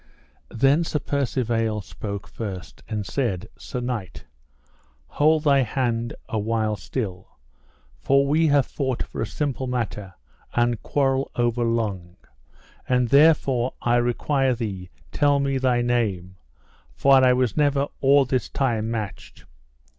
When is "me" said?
15.39-15.59